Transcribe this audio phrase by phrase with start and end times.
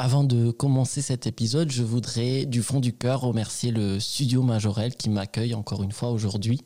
[0.00, 4.94] Avant de commencer cet épisode, je voudrais du fond du cœur remercier le studio Majorel
[4.94, 6.60] qui m'accueille encore une fois aujourd'hui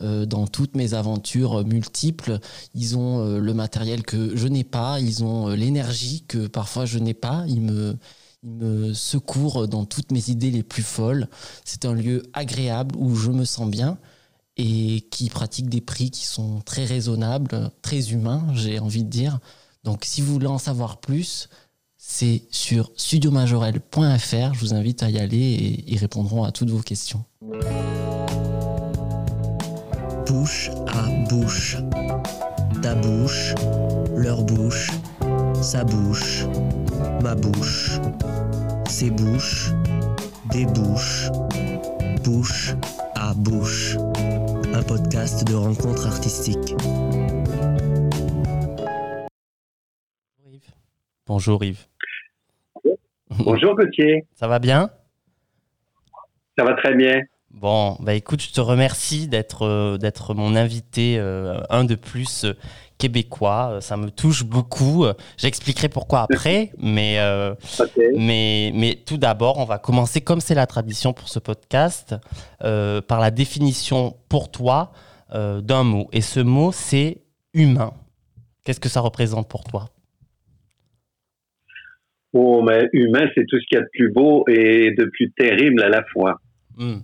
[0.00, 2.38] euh, dans toutes mes aventures multiples.
[2.72, 6.86] Ils ont euh, le matériel que je n'ai pas, ils ont euh, l'énergie que parfois
[6.86, 7.44] je n'ai pas.
[7.46, 7.98] Ils me,
[8.42, 11.28] ils me secourent dans toutes mes idées les plus folles.
[11.66, 13.98] C'est un lieu agréable où je me sens bien
[14.56, 19.40] et qui pratique des prix qui sont très raisonnables, très humains, j'ai envie de dire.
[19.84, 21.50] Donc si vous voulez en savoir plus,
[22.10, 24.54] c'est sur studiomajorel.fr.
[24.54, 27.22] Je vous invite à y aller et ils répondront à toutes vos questions.
[30.26, 31.76] Bouche à bouche.
[32.80, 33.54] Ta bouche,
[34.16, 34.90] leur bouche,
[35.60, 36.46] sa bouche,
[37.22, 38.00] ma bouche,
[38.88, 39.72] ses bouches,
[40.50, 41.28] des bouches,
[42.24, 42.74] bouche
[43.16, 43.96] à bouche.
[44.72, 46.74] Un podcast de rencontres artistiques.
[51.26, 51.86] Bonjour Yves.
[53.30, 54.26] Bonjour Gauthier.
[54.34, 54.90] Ça va bien?
[56.56, 57.20] Ça va très bien.
[57.50, 62.44] Bon, bah écoute, je te remercie d'être euh, d'être mon invité, euh, un de plus
[62.44, 62.52] euh,
[62.98, 63.78] québécois.
[63.80, 65.06] Ça me touche beaucoup.
[65.36, 67.18] J'expliquerai pourquoi après, mais,
[68.16, 72.16] mais, mais tout d'abord, on va commencer, comme c'est la tradition pour ce podcast,
[72.60, 74.92] par la définition pour toi
[75.32, 76.08] d'un mot.
[76.12, 77.22] Et ce mot, c'est
[77.54, 77.92] humain.
[78.64, 79.90] Qu'est-ce que ça représente pour toi?
[82.34, 85.30] Oh, mais humain, c'est tout ce qu'il y a de plus beau et de plus
[85.32, 86.36] terrible à la fois.
[86.76, 86.98] Hmm.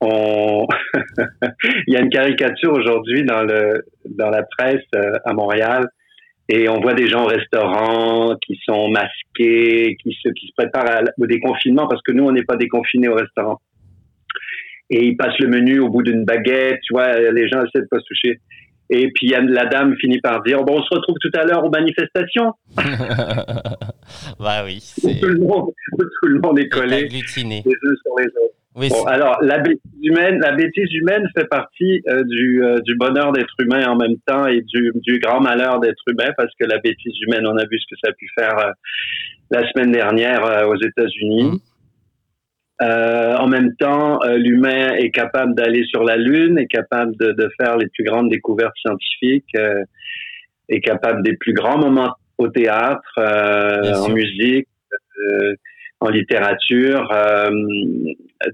[0.00, 0.66] On...
[1.86, 5.86] Il y a une caricature aujourd'hui dans le dans la presse euh, à Montréal
[6.48, 11.04] et on voit des gens au restaurant qui sont masqués, qui se qui se préparent
[11.18, 13.60] au déconfinement parce que nous on n'est pas déconfinés au restaurant.
[14.90, 17.88] Et ils passent le menu au bout d'une baguette, tu vois, les gens essaient de
[17.88, 18.40] pas se toucher.
[18.90, 21.70] Et puis la dame finit par dire bon, on se retrouve tout à l'heure aux
[21.70, 22.52] manifestations.
[24.38, 24.82] bah oui.
[25.00, 28.56] Tout le, monde, tout le monde est collé les uns sur les autres.
[28.74, 32.96] Oui, bon, alors la bêtise humaine, la bêtise humaine fait partie euh, du, euh, du
[32.96, 36.64] bonheur d'être humain en même temps et du, du grand malheur d'être humain parce que
[36.64, 38.70] la bêtise humaine, on a vu ce que ça a pu faire euh,
[39.50, 41.44] la semaine dernière aux États-Unis.
[41.44, 41.58] Mmh.
[42.82, 47.32] Euh, en même temps, euh, l'humain est capable d'aller sur la Lune, est capable de,
[47.32, 49.84] de, faire les plus grandes découvertes scientifiques, euh,
[50.68, 54.68] est capable des plus grands moments au théâtre, euh, en musique,
[56.00, 57.08] en littérature.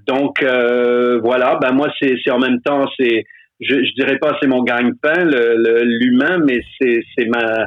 [0.05, 3.23] donc voilà, ben moi c'est en même temps c'est
[3.59, 7.65] je, je dirais pas c'est mon gagne-pain l'humain, mais c'est c'est ma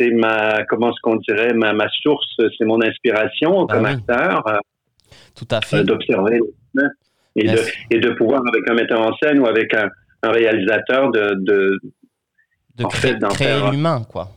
[0.00, 4.42] c'est ma comment ce qu'on dirait ma, ma source, c'est mon inspiration ah comme acteur.
[5.34, 5.84] Tout à fait.
[5.84, 6.40] D'observer
[7.36, 7.58] et, de,
[7.90, 9.88] et de pouvoir, avec un metteur en scène ou avec un,
[10.22, 11.78] réalisateur, de, de,
[12.76, 12.84] de
[13.28, 14.28] créer, l'humain, quoi.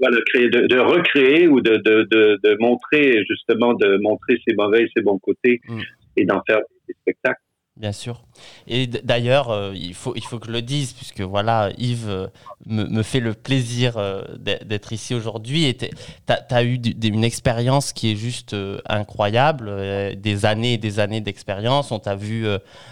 [0.00, 5.02] Voilà, créer, de, recréer ou de, de, montrer, justement, de montrer ses mauvais et ses
[5.02, 5.80] bons côtés mm.
[6.16, 6.58] et d'en faire
[6.88, 7.40] des spectacles.
[7.78, 8.22] Bien sûr.
[8.66, 12.26] Et d'ailleurs, euh, il, faut, il faut que je le dise, puisque voilà, Yves euh,
[12.66, 15.64] me, me, fait le plaisir euh, d'être ici aujourd'hui.
[15.64, 15.88] Et tu
[16.28, 18.54] as, eu une expérience qui est juste
[18.86, 19.72] incroyable,
[20.16, 21.92] des années et des années d'expérience.
[21.92, 22.46] On t'a vu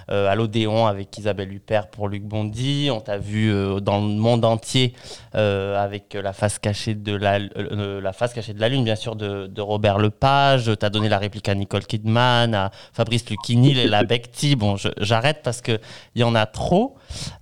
[0.09, 4.95] à l'Odéon avec Isabelle Huppert pour Luc Bondy, on t'a vu dans le monde entier
[5.33, 9.61] avec la face, cachée de la, la face cachée de la Lune, bien sûr, de,
[9.61, 10.71] Robert Lepage.
[10.79, 14.57] Tu as donné la réplique à Nicole Kidman, à Fabrice Lucchini, la Becti.
[14.57, 15.79] Bon, j'arrête parce qu'il
[16.17, 16.97] y en a trop.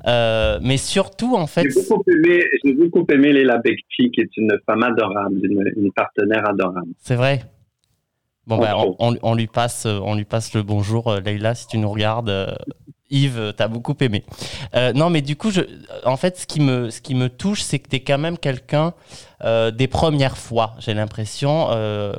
[0.07, 1.63] Euh, mais surtout, en fait.
[1.63, 2.45] J'ai beaucoup aimé,
[2.75, 6.93] beaucoup aimé Léla Becti, qui est une femme adorable, une, partenaire adorable.
[6.99, 7.43] C'est vrai.
[8.47, 11.91] Bon, ben, on, lui passe, on lui passe le bonjour, euh, Leïla, si tu nous
[11.91, 12.31] regardes.
[12.31, 12.55] Euh,
[13.11, 14.23] Yves, t'as beaucoup aimé.
[14.95, 15.63] non, mais du coup, je,
[16.05, 18.37] en fait, ce qui me, ce qui me touche, c'est que tu es quand même
[18.37, 18.93] quelqu'un
[19.43, 21.69] des premières fois, j'ai l'impression,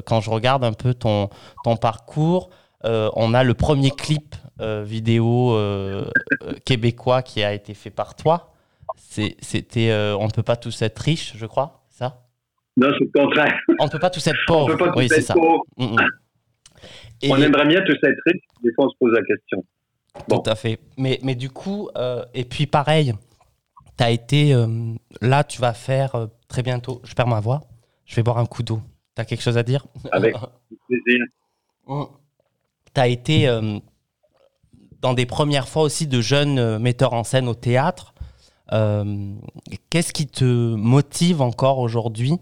[0.07, 1.29] quand je regarde un peu ton,
[1.63, 2.49] ton parcours.
[2.83, 4.48] on a le premier clip euh,
[4.83, 6.05] vidéo euh,
[6.43, 8.53] euh, québécois qui a été fait par toi.
[8.97, 12.25] C'était On ne peut pas tous être riches, je crois, ça?
[12.77, 13.59] Non, c'est le contraire.
[13.79, 14.93] On ne peut pas tous être pauvres.
[14.95, 15.35] oui, c'est ça.
[15.35, 15.97] Mm, mm.
[17.29, 19.65] On aimerait bien tous être riches, des fois on se pose la question.
[20.27, 20.79] Tout à fait.
[20.97, 21.89] Mais, mais du coup,
[22.33, 23.13] et puis pareil,
[23.97, 24.55] tu as été.
[25.21, 27.01] là, tu vas faire très bientôt.
[27.03, 27.61] Je perds ma voix.
[28.05, 28.81] Je vais boire un coup d'eau.
[29.15, 29.85] Tu as quelque chose à dire?
[30.11, 30.35] Avec
[30.87, 31.25] plaisir.
[31.87, 32.03] Mm.
[32.93, 33.47] Tu as été
[35.01, 38.13] dans des premières fois aussi de jeunes euh, metteurs en scène au théâtre.
[38.71, 39.03] Euh,
[39.89, 42.33] qu'est-ce qui te motive encore aujourd'hui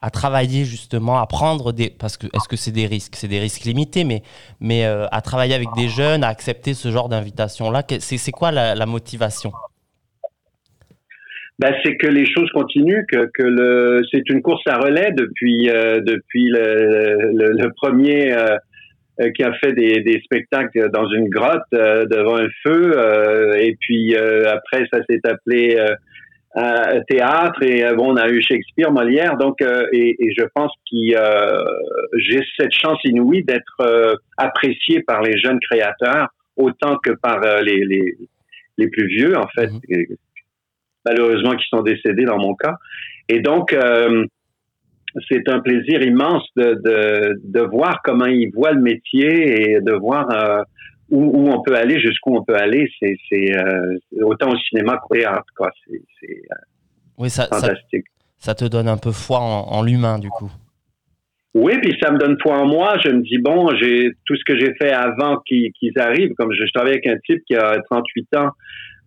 [0.00, 1.88] à travailler justement, à prendre des...
[1.88, 3.14] Parce que est-ce que c'est des risques?
[3.14, 4.22] C'est des risques limités, mais,
[4.60, 8.86] mais euh, à travailler avec des jeunes, à accepter ce genre d'invitation-là, c'est quoi la,
[8.86, 9.52] motivation?
[11.60, 15.66] Ben, c'est que les choses continuent, que, que le, c'est une course à relais depuis
[15.68, 18.34] depuis le, premier
[19.34, 22.92] qui a fait des, des, spectacles dans une grotte devant un feu,
[23.58, 25.76] et puis après ça s'est appelé
[27.08, 30.96] théâtre et bon on a eu Shakespeare, Molière, donc et, et, je pense que
[32.18, 38.16] j'ai cette chance inouïe d'être apprécié par les jeunes créateurs autant que par les, les,
[38.78, 39.70] les plus vieux en fait.
[39.70, 40.16] Mm-hmm
[41.04, 42.76] malheureusement qui sont décédés dans mon cas.
[43.28, 44.24] Et donc, euh,
[45.28, 49.92] c'est un plaisir immense de, de, de, voir comment ils voient le métier et de
[49.92, 50.62] voir euh,
[51.10, 52.90] où, où, on peut aller, jusqu'où on peut aller.
[53.00, 55.44] C'est euh, autant au cinéma qu'au théâtre.
[55.88, 56.42] C'est
[57.18, 58.06] oui, ça, fantastique.
[58.38, 60.50] Ça, te donne un peu foi en, en l'humain, du coup.
[61.54, 62.96] Oui, puis ça me donne foi en moi.
[63.04, 66.32] Je me dis, bon, j'ai tout ce que j'ai fait avant qu'ils arrivent.
[66.34, 68.50] Comme je, je travaille avec un type qui a 38 ans,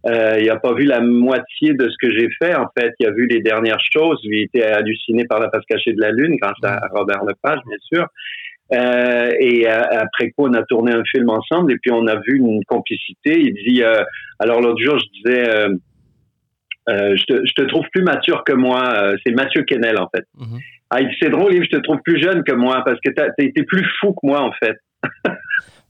[0.08, 2.54] euh, il n'a pas vu la moitié de ce que j'ai fait.
[2.56, 4.20] En fait, il a vu les dernières choses.
[4.24, 6.90] Il était halluciné par la face cachée de la Lune, grâce à mm.
[6.94, 8.08] Robert Lepage, bien sûr.
[8.74, 12.16] Euh, et euh, après quoi, on a tourné un film ensemble et puis on a
[12.16, 13.40] vu une complicité.
[13.40, 14.04] Il dit, euh,
[14.40, 19.14] alors l'autre jour, je disais, euh, je te, je, te, trouve plus mature que moi.
[19.26, 20.26] C'est Mathieu Kennel, en fait.
[20.38, 20.62] Mm-hmm.
[20.92, 23.22] Ah, il dit, c'est drôle, je te trouve plus jeune que moi parce que tu
[23.22, 24.78] as été plus fou que moi, en fait.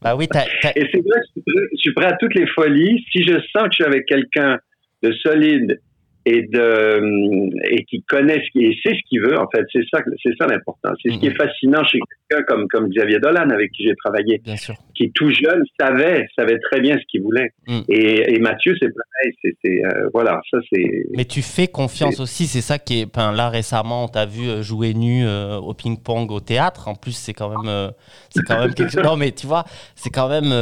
[0.02, 1.40] Bah oui, Et c'est vrai que
[1.72, 3.04] je suis prêt à toutes les folies.
[3.10, 4.58] Si je sens que je suis avec quelqu'un
[5.02, 5.80] de solide
[6.26, 9.84] et de et qui connaît ce qui et sait ce qu'il veut en fait c'est
[9.92, 11.36] ça c'est ça l'important c'est ce qui est mhm.
[11.36, 14.74] fascinant chez quelqu'un comme comme Xavier Dolan avec qui j'ai travaillé Bien sûr.
[14.96, 17.80] qui tout jeune savait savait très bien ce qu'il voulait mm.
[17.88, 22.48] et, et, Mathieu c'est pareil c'est euh, voilà ça c'est mais tu fais confiance aussi
[22.48, 25.74] c'est ça qui est ben, là récemment on t'a vu euh, jouer nu euh, au
[25.74, 27.92] ping pong au théâtre en plus c'est quand même
[28.30, 29.64] c'est quand même quelque non mais tu vois
[29.94, 30.52] c'est quand même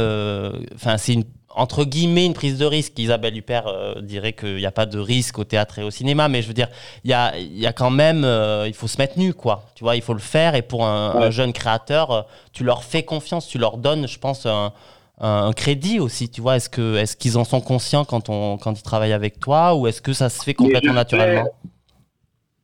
[0.75, 1.23] enfin c'est une
[1.55, 2.97] entre guillemets une prise de risque.
[2.99, 6.27] Isabelle Huppert euh, dirait qu'il n'y a pas de risque au théâtre et au cinéma,
[6.27, 6.67] mais je veux dire,
[7.03, 9.63] il y a, y a, quand même, euh, il faut se mettre nu, quoi.
[9.75, 10.55] Tu vois, il faut le faire.
[10.55, 12.21] Et pour un, jeune créateur, euh,
[12.53, 14.73] tu leur fais confiance, tu leur donnes, je pense, un,
[15.19, 16.29] un crédit aussi.
[16.29, 19.39] Tu vois, est-ce que, est-ce qu'ils en sont conscients quand on, quand ils travaillent avec
[19.39, 21.45] toi, ou est-ce que ça se fait complètement naturellement?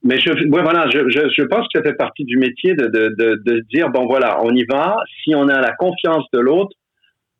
[0.03, 2.88] Mais je, ouais, voilà, je, je, je, pense que ça fait partie du métier de,
[2.88, 4.95] de, de, de dire bon voilà, on y va.
[5.23, 6.75] Si on a la confiance de l'autre,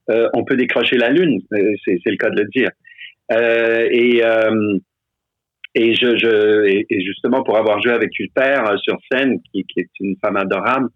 [0.10, 2.70] euh, on peut décrocher la lune, euh, c'est le cas de le dire.
[3.32, 4.22] Euh, et
[5.74, 9.90] et je, je et justement pour avoir joué avec père sur scène, qui, qui, est
[10.02, 10.90] une femme adorable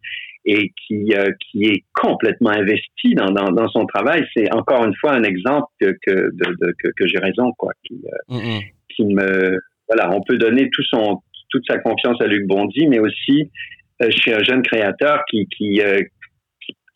[0.44, 5.14] et qui qui est complètement investie dans, dans, dans son travail, c'est encore une fois
[5.14, 8.62] un exemple que que, de, de, que, que j'ai raison quoi, qui mm-hmm.
[8.94, 9.58] qui me
[9.88, 11.22] voilà, on peut donner tout son
[11.52, 13.50] toute sa confiance à Luc Bondy, mais aussi
[14.10, 15.80] chez un jeune créateur qui qui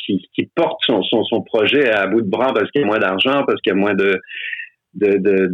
[0.06, 3.44] qui, porte son, son, projet à bout de bras parce qu'il y a moins d'argent,
[3.46, 4.20] parce qu'il y a moins de,
[4.96, 5.52] de, de,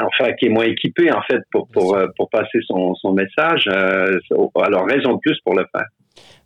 [0.00, 3.64] enfin, qui est moins équipé en fait pour pour, euh, pour passer son, son message.
[3.68, 4.18] Euh,
[4.62, 5.86] alors raison de plus pour le faire.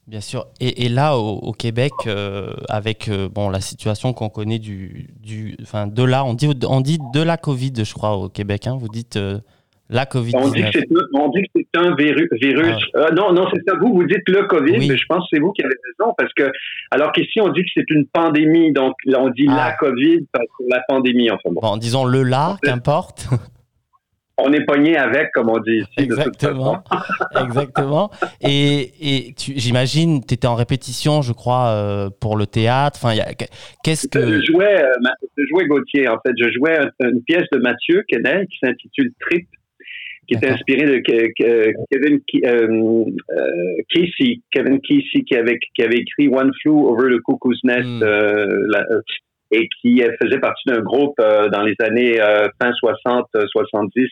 [0.09, 0.47] Bien sûr.
[0.61, 5.87] Et, et là, au, Québec, euh, avec bon la situation qu'on connaît du, du, enfin
[5.87, 8.67] de là, on dit on dit de la Covid, je crois, au Québec.
[8.67, 9.17] Hein, vous dites
[9.93, 10.35] la COVID-19.
[11.15, 12.29] On dit que c'est un virus.
[12.94, 13.77] Ah euh, non, non, c'est ça.
[13.81, 16.33] Vous, vous dites le COVID, mais je pense que c'est vous qui avez raison parce
[16.35, 16.50] que,
[16.91, 18.73] alors qu'ici, on dit que c'est une pandémie.
[18.73, 19.77] Donc, là, on dit la ah.
[19.79, 21.61] COVID parce que la pandémie, enfin bon.
[21.61, 23.29] bon disons le là, qu'importe.
[24.39, 25.89] on est pogné avec, comme on dit ici.
[25.99, 26.83] Exactement.
[27.45, 28.11] Exactement.
[28.41, 32.99] Et, et j'imagine, tu étais en répétition, je crois, euh, pour le théâtre.
[33.02, 33.14] Enfin,
[33.85, 34.40] qu'est-ce que.
[34.40, 36.33] Je jouais, euh, je jouais Gauthier, en fait.
[36.38, 39.47] Je jouais une pièce de Mathieu Kennel qui s'intitule Trip
[40.26, 40.99] qui était inspiré de
[41.91, 47.21] Kevin euh, euh, Casey, Kevin Casey qui avait, qui avait écrit One Flew Over the
[47.23, 48.02] Cuckoo's Nest hmm.
[48.02, 49.00] euh,
[49.50, 52.19] et qui faisait partie d'un groupe dans les années
[52.59, 54.09] fin 60, 70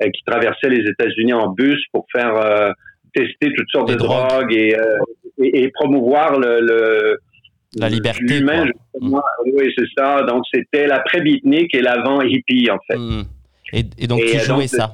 [0.00, 2.72] qui traversait les États-Unis en bus pour faire
[3.14, 4.74] tester toutes sortes de drogues, et,
[5.42, 7.18] et, promouvoir le,
[7.76, 8.40] la liberté.
[8.40, 9.18] Hmm.
[9.44, 10.22] Oui, c'est ça.
[10.22, 12.98] Donc, c'était l'après-beatnik et l'avant hippie, en fait.
[12.98, 13.22] Hmm.
[13.72, 14.90] Et, donc, tu jouais ça.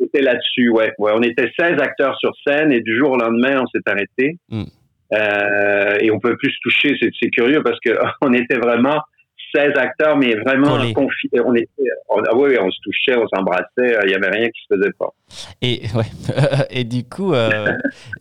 [0.00, 0.92] C'était là-dessus, ouais.
[0.98, 1.12] ouais.
[1.14, 4.38] On était 16 acteurs sur scène et du jour au lendemain, on s'est arrêté.
[4.48, 4.64] Hmm.
[5.12, 6.96] Euh, et on peut plus se toucher.
[7.20, 7.90] C'est curieux parce que
[8.20, 9.00] on était vraiment
[9.54, 11.68] 16 acteurs, mais vraiment confi on était,
[12.08, 14.92] on, ah oui, on se touchait, on s'embrassait, il n'y avait rien qui se faisait
[14.98, 15.12] pas.
[15.62, 16.04] Et, ouais.
[16.70, 17.72] et du coup, euh,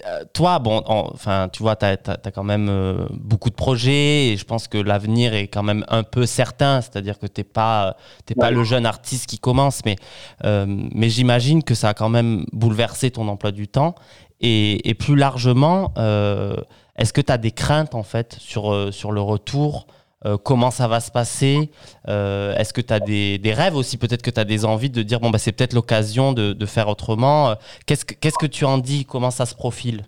[0.06, 4.38] euh, toi, bon, enfin, tu vois, tu as, quand même euh, beaucoup de projets et
[4.38, 7.98] je pense que l'avenir est quand même un peu certain, c'est-à-dire que tu n'es pas,
[8.40, 9.96] pas le jeune artiste qui commence, mais,
[10.44, 13.96] mais j'imagine que ça a quand même bouleversé ton emploi du temps.
[14.40, 15.94] Et, et plus largement,
[16.96, 19.88] est-ce que tu as des craintes en fait sur, sur le retour
[20.44, 21.72] comment ça va se passer?
[22.08, 23.98] Est-ce que tu as des, rêves aussi?
[23.98, 26.88] Peut-être que tu as des envies de dire, bon, bah, c'est peut-être l'occasion de, faire
[26.88, 27.56] autrement.
[27.86, 29.06] Que, qu'est-ce que tu en dis?
[29.06, 30.04] Comment ça se profile?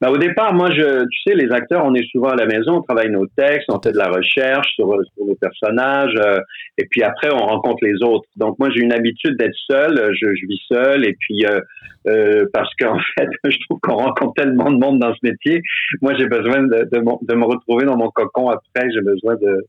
[0.00, 2.76] Bah, au départ, moi, je, tu sais, les acteurs, on est souvent à la maison,
[2.76, 6.38] on travaille nos textes, on fait de la recherche sur, sur nos personnages, euh,
[6.78, 8.26] et puis après, on rencontre les autres.
[8.36, 11.60] Donc, moi, j'ai une habitude d'être seul, je, je, vis seul, et puis euh,
[12.06, 15.60] euh parce qu'en fait, je trouve qu'on rencontre tellement de monde dans ce métier.
[16.00, 19.66] Moi, j'ai besoin de, de, de, me retrouver dans mon cocon après, j'ai besoin de...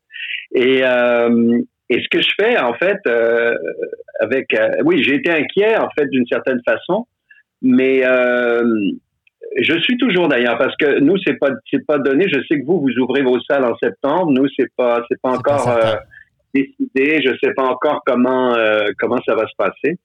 [0.55, 1.59] Et, euh,
[1.89, 3.53] et ce que je fais, en fait, euh,
[4.21, 4.55] avec...
[4.85, 7.05] oui, j'ai été inquiet, en fait, d'une certaine façon,
[7.61, 8.01] mais
[9.57, 12.25] je suis toujours d'ailleurs parce que nous c'est pas c'est pas donné.
[12.29, 14.31] Je sais que vous vous ouvrez vos salles en septembre.
[14.31, 15.95] Nous c'est pas c'est pas encore euh,
[16.53, 17.21] décidé.
[17.23, 19.97] Je sais pas encore comment euh, comment ça va se passer.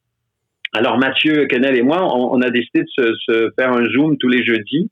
[0.72, 4.28] Alors Mathieu Kennel et moi, on, a décidé de se, se, faire un zoom tous
[4.28, 4.90] les jeudis,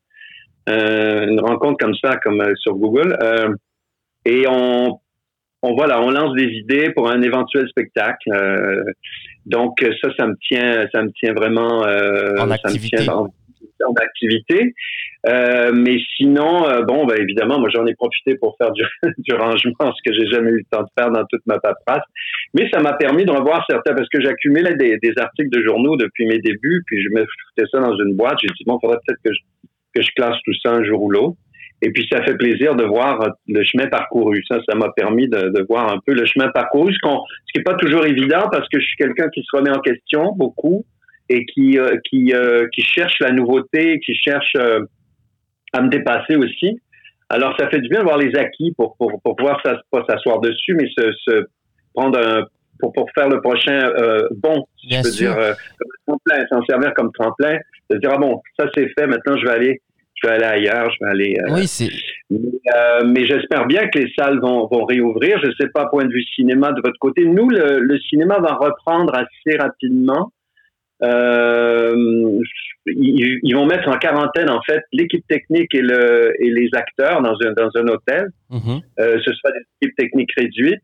[0.68, 3.16] euh, une rencontre comme ça, comme euh, sur Google,
[4.24, 5.00] et on
[5.66, 8.30] on voilà, on lance des idées pour un éventuel spectacle.
[9.46, 12.98] donc ça, ça me tient, ça me tient vraiment en activité.
[12.98, 13.34] Ça me tient,
[13.92, 14.74] d'activité.
[15.26, 18.72] Euh, mais sinon, euh, bon, ben, évidemment, moi j'en ai profité pour faire
[19.18, 22.04] du, rangement, ce que j'ai jamais eu le temps de faire dans toute ma paperasse.
[22.52, 26.26] Mais ça m'a permis de revoir certains, parce que j'accumulais des, articles de journaux depuis
[26.26, 28.36] mes débuts, puis je me foutais ça dans une boîte.
[28.40, 31.36] J'ai dit bon, il faudrait peut-être que je, classe tout ça un jour ou l'autre.
[31.82, 34.42] Et puis ça fait plaisir de voir le chemin parcouru.
[34.48, 36.98] Ça, ça m'a permis de, voir un peu le chemin parcouru, ce,
[37.52, 40.32] qui est pas toujours évident parce que je suis quelqu'un qui se remet en question
[40.36, 40.84] beaucoup
[41.28, 44.80] et qui euh, qui euh, qui cherche la nouveauté, qui cherche euh,
[45.72, 46.80] à me dépasser aussi.
[47.28, 50.40] Alors ça fait du bien de voir les acquis pour pour, pour pouvoir pas s'asseoir
[50.40, 51.44] dessus, mais se, se
[51.94, 52.44] prendre un
[52.78, 53.88] pour, pour faire le prochain
[54.36, 55.34] bon, je veux dire,
[55.78, 57.56] comme tremplin, s'en servir comme tremplin,
[57.88, 59.80] de dire ah bon, ça c'est fait, maintenant je vais aller,
[60.16, 61.36] je vais aller ailleurs, je vais aller.
[61.50, 61.88] oui, c'est.
[62.30, 62.40] Mais,
[63.06, 65.38] mais j'espère bien que les salles vont, vont réouvrir.
[65.42, 67.24] Je sais pas point de vue cinéma de votre côté.
[67.24, 70.32] Nous, le, le cinéma va reprendre assez rapidement.
[71.02, 72.40] Euh,
[72.86, 77.34] ils, vont mettre en quarantaine en fait l'équipe technique et, le, et les acteurs dans
[77.44, 78.28] un, dans un hôtel.
[78.50, 78.80] Mm-hmm.
[79.00, 80.82] euh, ce sera des équipes techniques réduites.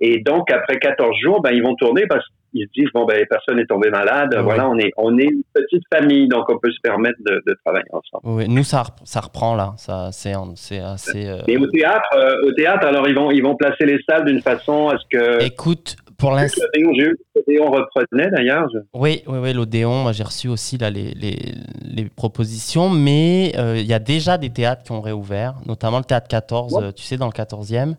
[0.00, 3.24] Et donc après 14 jours, ben ils vont tourner parce qu'ils se disent bon ben
[3.28, 4.36] personne n'est tombé malade.
[4.42, 7.56] Voilà, on est on est une petite famille, donc on peut se permettre de, de
[7.64, 8.22] travailler ensemble.
[8.24, 11.26] Oui, nous ça ça reprend là, ça c'est assez.
[11.26, 11.40] Euh...
[11.58, 14.88] Au théâtre, euh, au théâtre alors ils vont ils vont placer les salles d'une façon
[14.88, 15.44] à ce que.
[15.44, 16.62] Écoute, pour l'instant.
[16.74, 18.66] L'Odéon reprenait d'ailleurs.
[18.92, 23.78] Oui, oui, oui, l'Odéon, moi j'ai reçu aussi là, les, les, les propositions, mais euh,
[23.78, 27.04] il y a déjà des théâtres qui ont réouvert, notamment le théâtre 14, euh, tu
[27.04, 27.94] sais, dans le 14e.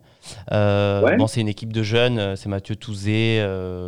[0.52, 3.42] Euh, bon, c'est une équipe de jeunes, c'est Mathieu Touzé,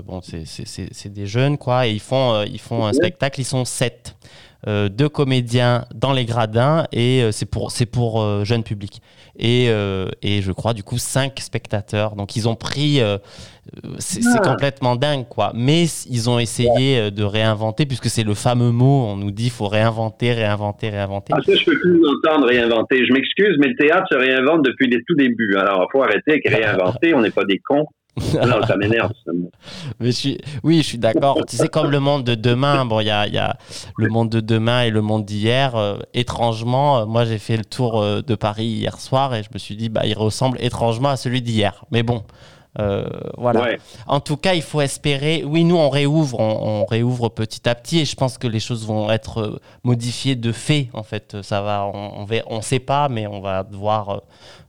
[0.06, 4.16] bon, c'est des jeunes, quoi, et ils font, ils font un spectacle, ils sont sept.
[4.66, 9.02] deux comédiens dans les gradins et c'est pour, pour jeunes publics
[9.38, 9.66] et,
[10.22, 12.16] et je crois du coup cinq spectateurs.
[12.16, 13.00] Donc ils ont pris,
[13.98, 14.40] c'est ah.
[14.40, 15.52] complètement dingue quoi.
[15.54, 19.06] Mais ils ont essayé euh, de réinventer puisque c'est le fameux mot.
[19.06, 21.32] On nous dit faut réinventer, réinventer, réinventer.
[21.36, 23.06] Ah ça je peux plus entendre réinventer.
[23.06, 25.56] Je m'excuse, mais le théâtre se réinvente depuis les tout débuts.
[25.56, 27.14] Alors il faut arrêter avec réinventer.
[27.14, 27.86] On n'est pas des cons.
[28.34, 29.12] Non, ça m'énerve.
[30.00, 31.38] Mais je suis, oui, je suis d'accord.
[31.48, 33.56] tu sais, comme le monde de demain, bon, il y a, y a,
[33.96, 35.76] le monde de demain et le monde d'hier.
[35.76, 39.48] Euh, étrangement, euh, moi, j'ai fait le tour euh, de Paris hier soir et je
[39.52, 41.84] me suis dit, bah, il ressemble étrangement à celui d'hier.
[41.90, 42.22] Mais bon,
[42.76, 43.76] voilà.
[44.06, 45.44] En tout cas, il faut espérer.
[45.46, 48.86] Oui, nous, on réouvre, on, réouvre petit à petit et je pense que les choses
[48.86, 50.88] vont être modifiées de fait.
[50.92, 54.22] En fait, ça va, on, on, on sait pas, mais on va devoir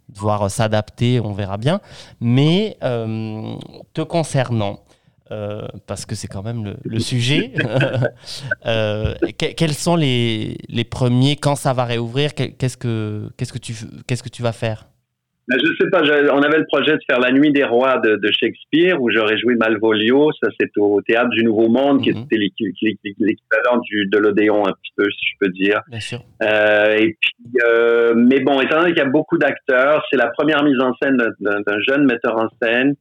[0.10, 1.82] devoir s'adapter, on verra bien.
[2.20, 3.56] Mais euh,
[3.94, 4.80] te concernant,
[5.32, 7.54] euh, parce que c'est quand même le, sujet.
[8.66, 13.76] euh, quels sont les, les, premiers Quand ça va réouvrir Qu'est-ce que, qu'est-ce que, tu,
[14.08, 14.88] qu'est-ce que tu vas faire?
[15.48, 18.32] Ben, je sais pas, on avait le projet de faire La Nuit des Rois de,
[18.32, 22.24] Shakespeare, où j'aurais joué Malvolio, ça c'est au Théâtre du Nouveau Monde, qui mhm.
[22.24, 25.82] était l'équivalent de l'Odéon un petit peu, si je peux dire.
[25.90, 26.20] Bien sûr.
[26.42, 27.36] Euh, et puis,
[27.66, 30.94] euh, mais bon, étant donné qu'il y a beaucoup d'acteurs, c'est la première mise en
[31.02, 32.96] scène d'un jeune metteur en scène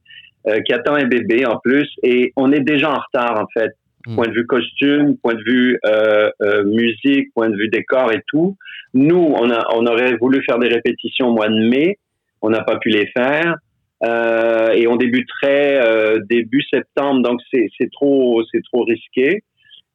[0.45, 3.71] euh, qui attend un bébé en plus, et on est déjà en retard en fait,
[4.05, 4.15] mhm.
[4.15, 8.21] point de vue costume, point de vue euh, euh, musique, point de vue décor et
[8.27, 8.57] tout.
[8.93, 11.97] Nous, on, a, on aurait voulu faire des répétitions au mois de mai
[12.43, 13.55] on n'a pas pu les faire.
[14.03, 19.43] Euh, et on débuterait euh, début septembre, donc c'est trop c'est trop risqué.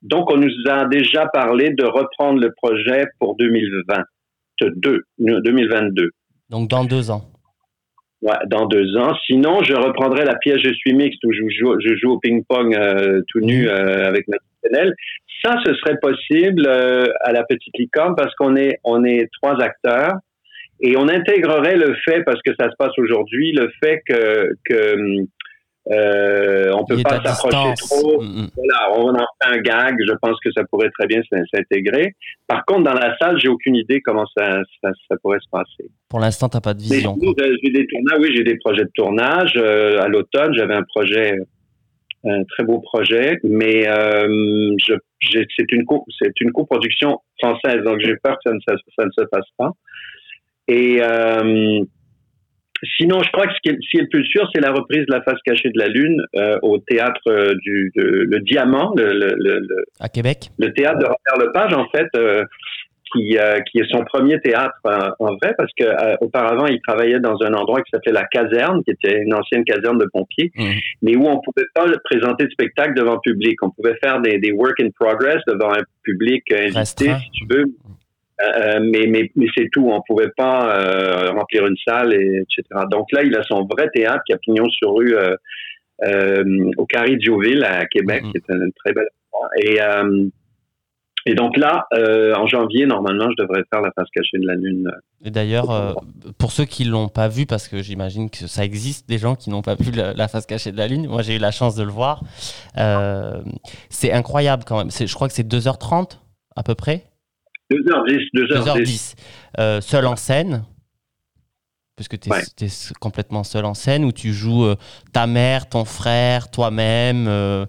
[0.01, 6.11] Donc on nous a déjà parlé de reprendre le projet pour 2022, 2022.
[6.49, 7.23] Donc dans deux ans.
[8.23, 9.15] Ouais, dans deux ans.
[9.27, 12.75] Sinon, je reprendrai la pièce Je suis mixte où je joue, je joue au ping-pong
[12.75, 13.69] euh, tout nu mmh.
[13.69, 14.95] avec notre personnel.
[15.45, 20.15] Ça, ce serait possible à la petite licorne parce qu'on est on est trois acteurs
[20.81, 25.27] Et on intégrerait le fait, parce que ça se passe aujourd'hui, le fait que, que
[25.91, 28.21] euh, on peut pas s'approcher trop.
[28.21, 28.49] Mm, mm.
[28.57, 29.95] Voilà, on en fait un gag.
[30.07, 32.15] Je pense que ça pourrait très bien s'intégrer.
[32.47, 35.91] Par contre, dans la salle, j'ai aucune idée comment ça, ça, ça pourrait se passer.
[36.09, 37.17] Pour l'instant, t'as pas de vision.
[37.21, 38.19] J'ai des tournages.
[38.21, 39.55] Oui, j'ai des projets de tournage.
[39.57, 41.35] Euh, à l'automne, j'avais un projet,
[42.25, 44.75] un très beau projet, mais euh,
[45.31, 49.11] c'est une co c'est une coproduction française, donc j'ai peur que ça ne, ça ne
[49.11, 49.73] se fasse pas.
[50.69, 51.83] Et euh,
[52.97, 55.23] Sinon, je crois que ce qui est, le plus sûr, c'est la reprise de la
[55.23, 59.85] face cachée de la Lune euh, au théâtre euh, du le Diamant, le, le, le,
[59.99, 60.51] à Québec?
[60.59, 62.45] Le théâtre de Robert Lepage, en fait, euh,
[63.13, 63.39] qui,
[63.71, 64.79] qui est son premier théâtre
[65.19, 68.91] en vrai, parce que auparavant, il travaillait dans un endroit qui s'appelait la caserne, qui
[68.91, 70.65] était une ancienne caserne de pompiers, mmh.
[71.01, 73.57] mais où on pouvait pas présenter de spectacle devant public.
[73.63, 77.65] On pouvait faire des, des work in progress devant un public invité, si tu veux.
[78.41, 79.89] Euh, mais mais, mais c'est tout.
[79.91, 82.85] On pouvait pas euh, remplir une salle, et, etc.
[82.91, 85.35] Donc là, il a son vrai théâtre qui a pignon sur rue euh,
[86.05, 88.31] euh au Carré Diouville à Québec, mm-hmm.
[88.31, 89.09] qui est une très belle
[89.63, 89.79] et
[91.27, 91.87] et donc là,
[92.37, 94.91] en janvier, normalement, je devrais faire la face cachée de la Lune.
[95.23, 96.01] Et d'ailleurs,
[96.39, 99.51] pour ceux qui l'ont pas vu, parce que j'imagine que ça existe des gens qui
[99.51, 101.83] n'ont pas vu la, face cachée de la Lune, moi j'ai eu la chance de
[101.83, 102.23] le voir.
[103.91, 104.91] c'est incroyable quand même.
[104.91, 106.19] Je crois que c'est 2h30
[106.57, 107.08] à peu près.
[107.71, 108.29] 2h10.
[108.35, 109.15] 2h10.
[109.59, 110.65] Euh, seul en scène
[111.97, 112.69] puisque tu es,
[113.01, 114.77] complètement seul en scène, où tu joues euh,
[115.13, 117.67] ta mère, ton frère, toi-même, euh,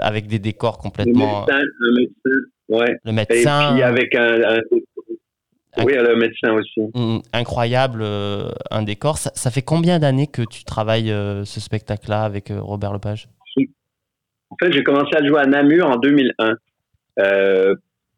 [0.00, 1.44] avec des décors complètement.
[1.46, 2.40] Le médecin, le médecin,
[2.70, 2.96] ouais.
[3.04, 3.70] Le médecin.
[3.70, 4.60] Et puis avec un.
[5.84, 6.80] Oui, le médecin aussi.
[6.94, 8.02] Mm, incroyable,
[8.70, 9.18] un décor.
[9.18, 11.12] Ça, ça, fait combien d'années que tu travailles
[11.44, 13.28] ce spectacle-là avec Robert Lepage?
[14.48, 16.56] En fait, j'ai commencé à jouer à Namur en 2001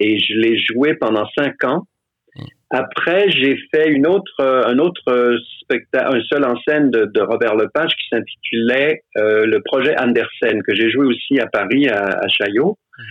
[0.00, 1.86] et je l'ai joué pendant cinq ans.
[2.34, 2.44] Hmm.
[2.70, 7.20] Après, j'ai fait une autre, euh, un autre spectacle, un seul en scène de, de
[7.20, 12.18] Robert Lepage qui s'intitulait euh, le projet Andersen que j'ai joué aussi à Paris à,
[12.18, 13.02] à Chaillot hmm.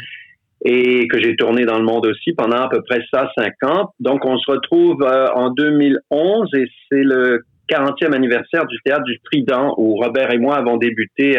[0.65, 3.94] et que j'ai tourné dans le monde aussi pendant à peu près ça cinq ans.
[4.00, 9.20] Donc, on se retrouve euh, en 2011 et c'est le 40e anniversaire du théâtre du
[9.22, 11.36] Trident où Robert et moi avons débuté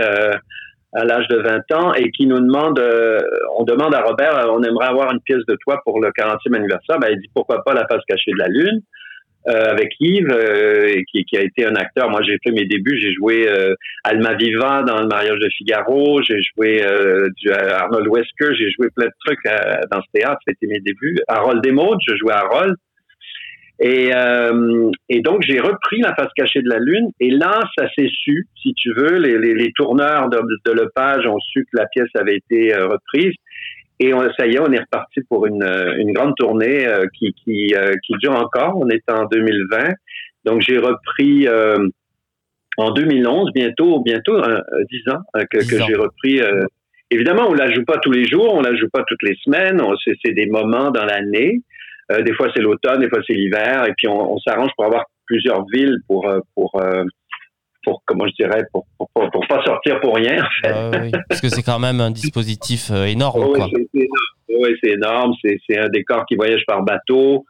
[0.96, 3.20] à l'âge de 20 ans et qui nous demande, euh,
[3.58, 6.56] on demande à Robert, euh, on aimerait avoir une pièce de toi pour le 40e
[6.56, 6.98] anniversaire.
[6.98, 8.80] Ben, il dit pourquoi pas la face cachée de la lune.
[9.48, 10.36] Euh, avec Yves,
[11.08, 12.10] qui, qui, a été un acteur.
[12.10, 12.98] Moi, j'ai fait mes débuts.
[13.00, 13.48] J'ai joué
[14.02, 16.20] Alma Viva dans Le mariage de Figaro.
[16.22, 16.84] J'ai joué
[17.36, 18.56] du Arnold Wesker.
[18.58, 19.44] J'ai joué plein de trucs
[19.92, 20.40] dans ce théâtre.
[20.48, 21.16] C'était mes débuts.
[21.28, 22.74] Harold Desmaudes, je jouais Harold.
[23.78, 27.10] Et, euh, et donc, j'ai repris la face cachée de la Lune.
[27.20, 29.18] Et là, ça s'est su, si tu veux.
[29.18, 32.86] Les, les, les tourneurs de, de Lepage ont su que la pièce avait été euh,
[32.86, 33.34] reprise.
[34.00, 35.64] Et on, ça y est, on est reparti pour une,
[35.98, 38.78] une grande tournée euh, qui, qui, euh, qui dure encore.
[38.78, 39.92] On est en 2020.
[40.44, 41.48] Donc, j'ai repris
[42.78, 44.40] en 2011, bientôt, bientôt,
[44.90, 46.40] dix ans que, que j'ai repris.
[47.10, 49.82] évidemment, on la joue pas tous les jours, on la joue pas toutes les semaines.
[50.24, 51.62] C'est des moments dans l'année.
[52.12, 54.84] Euh, des fois c'est l'automne, des fois c'est l'hiver, et puis on, on s'arrange pour
[54.84, 57.04] avoir plusieurs villes pour euh, pour euh,
[57.84, 60.42] pour comment je dirais pour, pour, pour, pas sortir pour rien.
[60.42, 60.74] En fait.
[60.74, 63.44] Ah oui, parce que c'est quand même un dispositif énorme.
[64.48, 65.32] Oui, c'est énorme.
[65.42, 67.44] C'est un décor qui voyage par bateau.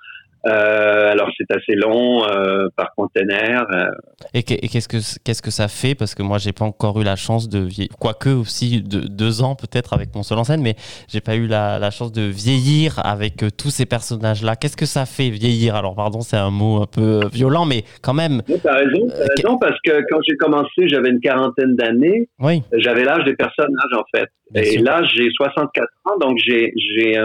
[0.47, 3.67] Euh, alors c'est assez long euh, par container.
[3.73, 3.87] Euh.
[4.33, 5.95] Et qu'est-ce que qu'est-ce que ça fait?
[5.95, 9.43] Parce que moi j'ai pas encore eu la chance de vieillir, quoique aussi de deux
[9.43, 10.77] ans peut-être avec mon seul en scène, mais
[11.09, 14.57] j'ai pas eu la, la, chance de vieillir avec tous ces personnages-là.
[14.57, 15.75] Qu'est-ce que ça fait vieillir?
[15.75, 18.43] Alors pardon, c'est un mot un peu violent, mais quand même.
[18.47, 22.29] Tu as raison, as raison parce que quand j'ai commencé, j'avais une quarantaine d'années.
[22.39, 22.63] Oui.
[22.73, 24.29] J'avais l'âge des personnages en fait.
[24.55, 27.17] et là j'ai 64 ans, donc j'ai j'ai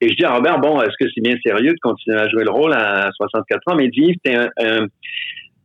[0.00, 2.44] et je dis à Robert, bon, est-ce que c'est bien sérieux de continuer à jouer
[2.44, 3.76] le rôle à 64 ans?
[3.76, 4.86] Mais il dit, t'es un, un,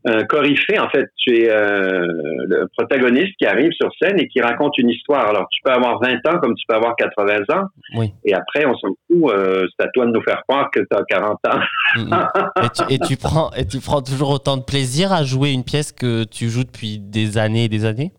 [0.06, 1.06] un coryphée, en fait.
[1.18, 2.06] Tu es euh,
[2.48, 5.28] le protagoniste qui arrive sur scène et qui raconte une histoire.
[5.28, 7.68] Alors, tu peux avoir 20 ans comme tu peux avoir 80 ans.
[7.96, 8.12] Oui.
[8.26, 9.32] Et après, on s'en fout.
[9.32, 11.60] Euh, c'est à toi de nous faire croire que tu as 40 ans.
[11.96, 12.64] Mm, mm.
[12.64, 15.64] et, tu, et, tu, prends, et tu prends toujours autant de plaisir à jouer une
[15.64, 18.12] pièce que tu joues depuis des années et des années?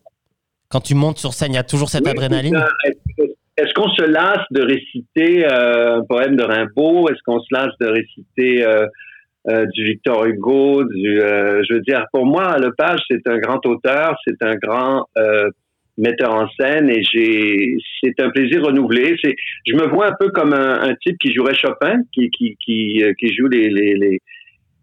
[0.71, 2.65] Quand tu montes sur scène, il y a toujours cette adrénaline?
[3.57, 7.09] Est-ce qu'on se lasse de réciter euh, un poème de Rimbaud?
[7.09, 8.87] Est-ce qu'on se lasse de réciter euh,
[9.49, 14.17] euh, du Victor Hugo du, Je veux dire, pour moi, Lepage, c'est un grand auteur,
[14.27, 15.07] c'est un grand
[15.97, 17.03] metteur en scène et
[18.03, 19.17] c'est un plaisir renouvelé.
[19.23, 22.27] Je me vois un peu comme un, type qui jouerait Chopin, qui
[23.39, 24.19] joue les, les,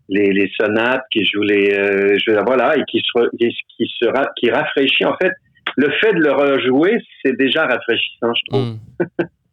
[0.07, 5.17] les sonates, qui joue les, je, voilà, et qui se, qui, sera, qui rafraîchit en
[5.21, 5.33] fait
[5.77, 8.65] le fait de le rejouer, c'est déjà rafraîchissant, je trouve.
[8.65, 8.77] Hmm.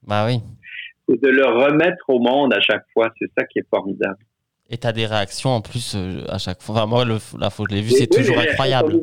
[0.07, 0.41] Bah oui.
[1.09, 3.11] c'est de le remettre au monde à chaque fois.
[3.19, 4.19] C'est ça qui est formidable.
[4.71, 5.97] Et tu as des réactions en plus
[6.29, 6.77] à chaque fois.
[6.77, 9.01] Enfin, moi, le, la fois que je l'ai vu, c'est toujours incroyable.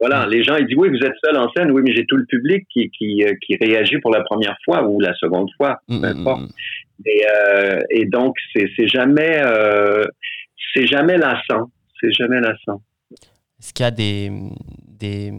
[0.00, 0.30] Voilà, mm.
[0.30, 2.24] les gens ils disent oui, vous êtes seul en scène, oui, mais j'ai tout le
[2.24, 6.50] public qui, qui, qui, réagit pour la première fois ou la seconde fois, peu importe.
[7.04, 10.04] Et, euh, et donc, c'est jamais, euh,
[10.74, 11.70] c'est jamais lassant.
[12.00, 12.82] C'est jamais lassant.
[13.58, 14.30] Est-ce qu'il y a des,
[14.88, 15.32] des,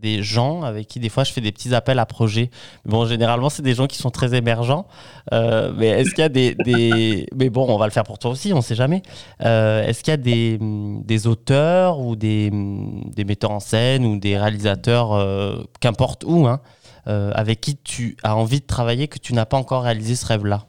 [0.00, 2.50] des gens avec qui des fois je fais des petits appels à projets.
[2.84, 4.86] Bon, généralement, c'est des gens qui sont très émergents.
[5.32, 8.18] Euh, mais est-ce qu'il y a des, des, Mais bon, on va le faire pour
[8.18, 9.02] toi aussi, on ne sait jamais.
[9.44, 14.18] Euh, est-ce qu'il y a des, des auteurs ou des, des, metteurs en scène ou
[14.18, 16.60] des réalisateurs, euh, qu'importe où, hein,
[17.06, 20.66] avec qui tu as envie de travailler que tu n'as pas encore réalisé ce rêve-là?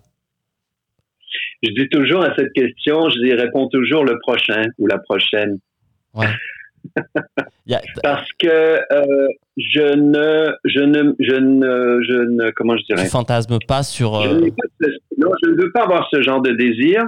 [1.63, 5.60] Je dis toujours à cette question, je dis réponds toujours le prochain ou la prochaine.
[6.15, 6.26] Ouais.
[8.04, 13.04] Parce que euh, je ne, je ne, je ne, je ne, comment je dirais?
[13.04, 14.15] Tu fantasmes pas sur.
[14.15, 14.39] Euh,
[15.17, 17.04] non, je ne veux pas avoir ce genre de désir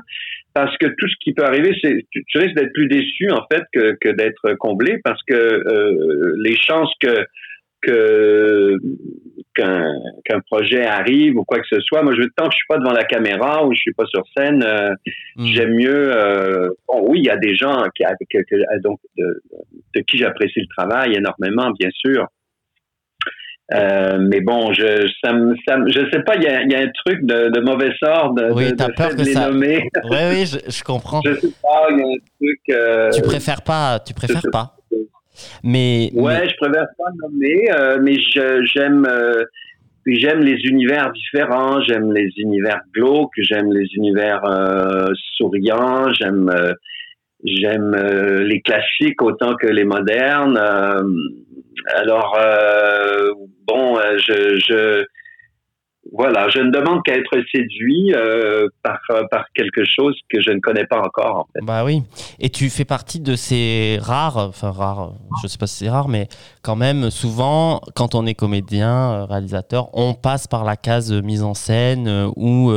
[0.53, 3.63] parce que tout ce qui peut arriver, c'est tu, risques d'être plus déçu en fait
[3.73, 7.25] que, que d'être comblé parce que euh, les chances que
[7.83, 8.77] que
[9.55, 12.01] qu'un projet arrive ou quoi que ce soit.
[12.01, 14.23] Moi, je tant que je suis pas devant la caméra ou je suis pas sur
[14.35, 14.93] scène, euh,
[15.35, 15.45] hmm.
[15.45, 16.11] j'aime mieux.
[16.15, 18.03] Euh, bon, oui, il y a des gens qui,
[18.83, 22.27] donc de, qui j'apprécie le travail énormément, bien sûr.
[23.73, 25.31] Euh, mais bon, je ça
[25.65, 28.33] ça je sais pas, il y a, y a, un truc de, de mauvais sort
[28.33, 29.49] de, oui, de, peur que les ça...
[29.49, 29.87] nommer.
[30.03, 31.21] Oui, oui, je, je, comprends.
[31.25, 33.13] je sais pas, il y a un truc.
[33.15, 34.75] tu préfères pas, tu préfères pas.
[35.63, 38.15] Mais ouais, je préfère pas nommer, euh, mais
[38.73, 39.43] j'aime euh,
[40.05, 46.51] j'aime les univers différents, j'aime les univers glauques, j'aime les univers euh, souriants, j'aime
[47.45, 47.95] j'aime
[48.45, 50.57] les classiques autant que les modernes.
[51.95, 52.37] alors
[53.67, 55.05] bon, je, je
[56.13, 58.99] voilà, je ne demande qu'à être séduit euh, par,
[59.31, 61.47] par quelque chose que je ne connais pas encore.
[61.63, 62.03] Bah oui.
[62.39, 66.07] Et tu fais partie de ces rares, enfin rares, je sais pas si c'est rare,
[66.07, 66.27] mais
[66.61, 71.41] quand même, souvent, quand on est comédien, euh, réalisateur, on passe par la case mise
[71.41, 72.71] en scène euh, où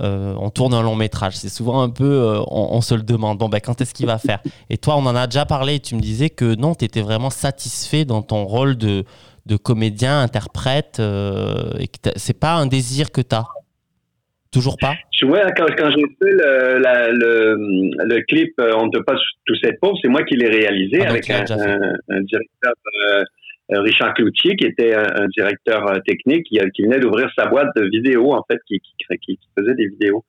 [0.00, 1.36] on tourne un long métrage.
[1.36, 4.40] C'est souvent un peu, on, se le demande, bon, ben, quand est-ce qu'il va faire?
[4.70, 7.30] Et toi, on en a déjà parlé tu me disais que non, tu étais vraiment
[7.30, 9.04] satisfait dans ton rôle de
[9.48, 13.46] de comédien, interprète, euh, et c'est pas un désir que tu as
[14.50, 14.94] Toujours pas?
[15.22, 17.54] Ouais, quand, quand j'ai fait le, le,
[18.02, 21.00] le, clip euh, On ne peut pas tous être pauvres, c'est moi qui l'ai réalisé
[21.02, 22.72] ah, avec un, un, directeur,
[23.10, 23.22] euh,
[23.68, 28.32] Richard Cloutier, qui était un, directeur technique, qui, qui venait d'ouvrir sa boîte de vidéos,
[28.32, 30.24] en fait, qui, qui, qui faisait des vidéos.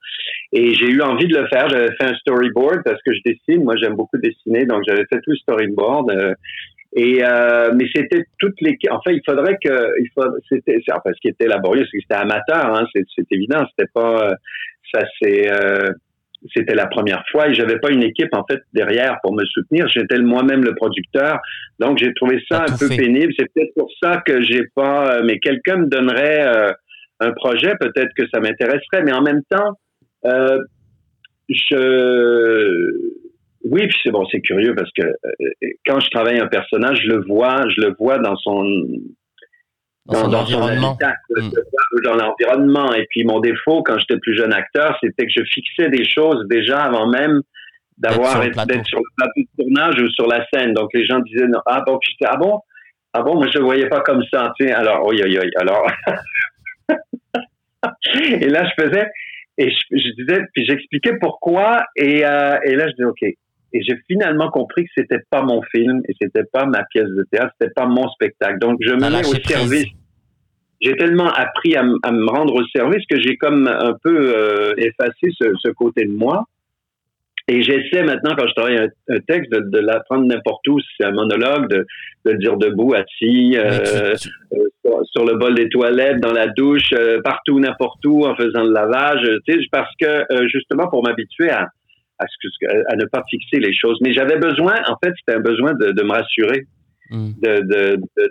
[0.52, 1.70] Et j'ai eu envie de le faire.
[1.70, 3.64] J'avais fait un storyboard parce que je dessine.
[3.64, 6.36] Moi, j'aime beaucoup dessiner, donc j'avais fait tout le storyboard.
[6.94, 8.78] Et euh, mais c'était toutes les.
[8.90, 9.92] Enfin, il faudrait que.
[10.00, 10.82] Il faut, c'était.
[10.92, 12.76] Enfin, ce qui était laborieux, c'est que c'était amateur.
[12.76, 13.64] Hein, c'est, c'est évident.
[13.70, 14.34] C'était pas.
[14.94, 15.52] Ça, c'est.
[15.52, 15.90] Euh,
[16.56, 19.88] c'était la première fois et j'avais pas une équipe en fait derrière pour me soutenir.
[19.90, 21.40] J'étais moi-même le producteur,
[21.80, 23.34] donc j'ai trouvé ça un peu pénible.
[23.38, 25.18] C'est peut-être pour ça que j'ai pas.
[25.18, 26.72] Euh, mais quelqu'un me donnerait euh,
[27.20, 29.04] un projet, peut-être que ça m'intéresserait.
[29.04, 29.78] Mais en même temps,
[30.26, 30.60] euh,
[31.50, 33.10] je
[33.66, 37.10] oui, puis c'est bon, c'est curieux parce que euh, quand je travaille un personnage, je
[37.10, 38.64] le vois, je le vois dans son
[40.06, 42.02] dans, dans, environnement, hmm.
[42.04, 42.94] dans l'environnement.
[42.94, 46.46] Et puis mon défaut quand j'étais plus jeune acteur, c'était que je fixais des choses
[46.50, 47.42] déjà avant même
[47.98, 50.74] d'avoir d'être sur, le plateau de tournage ou sur la scène.
[50.74, 52.60] Donc les gens disaient ah bon, puis ah bon,
[53.14, 54.54] ah bon, moi je le voyais pas comme ça.
[54.58, 55.86] Tu sais, alors oui, oui, oui, alors.
[58.16, 59.08] et là je faisais
[59.58, 63.20] et je, disais puis j'expliquais pourquoi et, euh, et là je dis ok
[63.74, 67.26] et j'ai finalement compris que c'était pas mon film et c'était pas ma pièce de
[67.32, 68.60] théâtre, c'était pas mon spectacle.
[68.60, 69.88] Donc je me mets au service.
[70.82, 75.30] J'ai tellement appris à, me rendre au service que j'ai comme un peu euh, effacé
[75.38, 76.46] ce, ce, côté de moi.
[77.50, 81.06] Et j'essaie maintenant, quand je travaille un, texte, de, de l'apprendre n'importe où, si c'est
[81.06, 81.86] un monologue, de,
[82.26, 84.16] de, le dire debout, assis, euh,
[84.54, 86.94] euh, sur, le bol des toilettes, dans la douche,
[87.26, 91.70] partout, n'importe où, en faisant le lavage, tu sais, parce que justement pour m'habituer à,
[92.20, 93.98] à, ce à ne pas fixer les choses.
[94.02, 96.66] Mais j'avais besoin, en fait, c'était un besoin de, de me rassurer,
[97.10, 97.32] mm.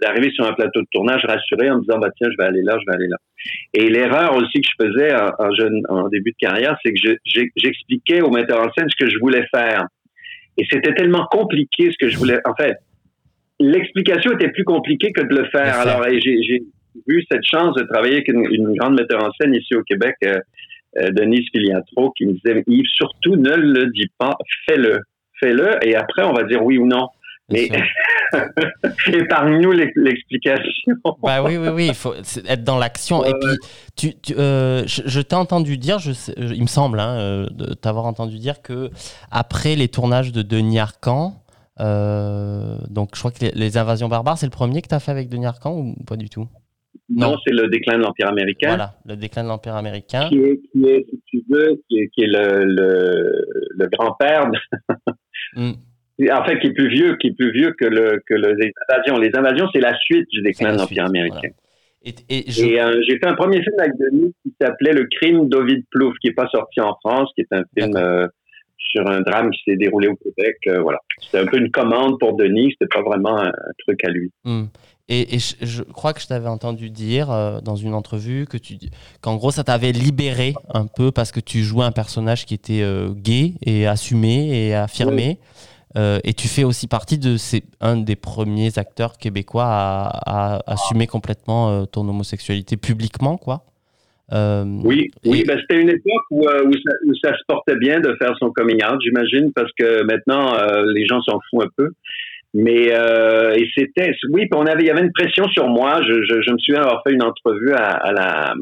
[0.02, 2.48] d'arriver de, sur un plateau de tournage rassuré en me disant, bah, tiens, je vais
[2.48, 3.16] aller là, je vais aller là.
[3.74, 7.16] Et l'erreur aussi que je faisais en, jeune, en début de carrière, c'est que
[7.56, 9.86] j'expliquais au metteur en scène ce que je voulais faire.
[10.56, 12.38] Et c'était tellement compliqué ce que je voulais.
[12.44, 12.76] En fait,
[13.60, 15.78] l'explication était plus compliquée que de le faire.
[15.78, 16.62] Alors, j'ai
[17.06, 20.16] eu cette chance de travailler avec une, une, grande metteur en scène ici au Québec,
[20.24, 20.38] euh,
[20.96, 25.00] Denise Filiatro qui me disait Yves, surtout ne le dis pas, fais-le.
[25.40, 27.08] Fais-le et après on va dire oui ou non.
[27.50, 27.70] Mais
[29.06, 30.92] épargne-nous l'explication.
[31.22, 33.24] bah oui, oui, oui, il faut être dans l'action.
[33.24, 37.72] Et puis, tu, euh, je, t'ai entendu dire, je il me semble, hein, euh, de
[37.72, 38.90] t'avoir entendu dire que
[39.30, 41.42] après les tournages de Denis Arcan,
[41.80, 45.12] euh, donc je crois que les, Invasions barbares, c'est le premier que tu as fait
[45.12, 46.48] avec Denis Arcan ou pas du tout?
[47.18, 48.68] Non, c'est le déclin de l'Empire américain.
[48.68, 50.28] Voilà, le déclin de l'Empire américain.
[50.28, 53.44] Qui est, qui est, si tu veux, qui est, qui est le, le,
[53.76, 54.50] le grand-père.
[55.54, 55.72] Mm
[56.32, 59.18] en fait, qui est plus vieux, qui est plus vieux que, le, que les invasions.
[59.18, 61.50] Les invasions, c'est la suite du déclin de l'Empire américain.
[62.04, 62.14] Et,
[62.80, 66.28] euh, j'ai fait un premier film avec Denis qui s'appelait Le crime d'Ovid Plouf, qui
[66.28, 68.26] n'est pas sorti en France, qui est un film euh,
[68.78, 70.56] sur un drame qui s'est déroulé au Québec.
[70.68, 71.00] Euh, voilà.
[71.20, 74.30] C'était un peu une commande pour Denis, c'était pas vraiment un, truc à lui.
[74.44, 74.64] Hmm.
[75.10, 77.28] Et, je, crois que je t'avais entendu dire
[77.62, 78.76] dans une entrevue que tu
[79.22, 82.84] qu'en gros ça t'avait libéré un peu parce que tu jouais un personnage qui était
[83.16, 85.38] gay et assumé et affirmé.
[85.96, 91.06] Euh, et tu fais aussi partie de ces, un des premiers acteurs québécois à, assumer
[91.06, 93.62] complètement euh, ton homosexualité publiquement, quoi.
[94.30, 98.36] Euh, oui, oui ben, c'était une époque où, où, ça, se portait bien de faire
[98.38, 100.54] son coming out, j'imagine, parce que maintenant
[100.92, 101.90] les gens s'en foutent un peu.
[102.60, 106.00] Mais et c'était, oui, on avait, il y avait une pression sur moi.
[106.02, 108.54] Je, je, je me souviens avoir fait une entrevue à, à la,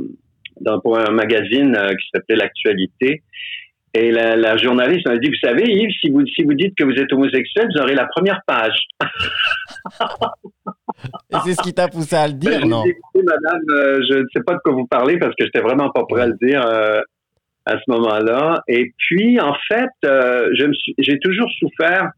[0.61, 3.23] dans, pour un magazine qui s'appelait L'Actualité.
[3.97, 6.93] Et la, journaliste m'a dit, vous savez, Yves, si vous, si vous dites que vous
[6.93, 8.77] êtes homosexuel, vous aurez la première page.
[11.31, 12.85] Et c'est ce qui t'a poussé à le dire, ben, non?
[13.15, 15.91] madame, euh, je ne sais pas de quoi vous parlez parce que je n'étais vraiment
[15.91, 17.01] pas prêt à le dire euh,
[17.65, 18.63] à ce moment-là.
[18.69, 20.51] Et puis, en fait, euh,
[20.99, 22.11] j'ai toujours souffert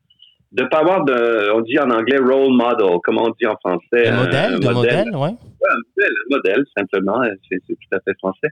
[0.52, 4.08] de pas avoir de, on dit en anglais role model, comme on dit en français.
[4.08, 5.28] Un modèle, de modèle, ouais.
[5.28, 8.48] un modèle, un modèle, simplement, c'est tout à fait français.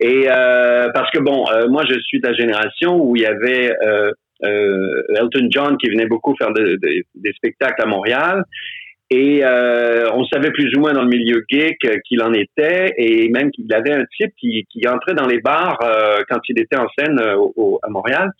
[0.00, 3.26] Et euh, parce que bon, euh, moi je suis de la génération où il y
[3.26, 4.10] avait euh,
[4.44, 8.44] euh Elton John qui venait beaucoup faire des spectacles à Montréal.
[9.08, 11.78] Et euh, on savait plus ou moins dans le milieu geek
[12.08, 15.78] qu'il en était, et même qu'il avait un type qui, qui entrait dans les bars
[16.28, 18.32] quand il était en scène au, à Montréal